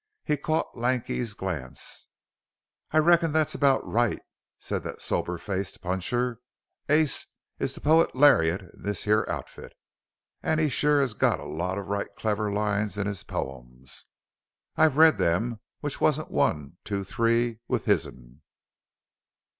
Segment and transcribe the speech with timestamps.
[0.23, 2.07] He caught Lanky's glance.
[2.89, 4.19] "I reckon that's about right,"
[4.57, 6.39] said that sober faced puncher;
[6.89, 7.27] "Ace
[7.59, 9.73] is the pote lariat of this here outfit,
[10.41, 14.05] an' he sure has got a lot of right clever lines in his pomes.
[14.75, 18.41] I've read them which wasn't one two three with his'n."